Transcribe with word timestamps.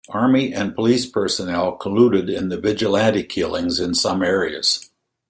Army 0.09 0.51
and 0.51 0.73
police 0.73 1.05
personnel 1.05 1.77
colluded 1.77 2.27
in 2.27 2.49
the 2.49 2.59
vigilante 2.59 3.21
killings 3.23 3.79
in 3.79 3.93
some 3.93 4.23
areas. 4.23 4.89